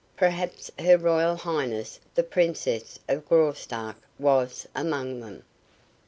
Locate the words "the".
2.15-2.23